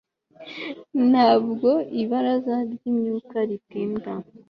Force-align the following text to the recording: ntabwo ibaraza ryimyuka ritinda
ntabwo 1.11 1.69
ibaraza 2.01 2.55
ryimyuka 2.71 3.37
ritinda 3.49 4.11